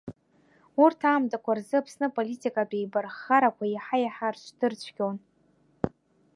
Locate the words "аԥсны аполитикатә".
1.79-2.75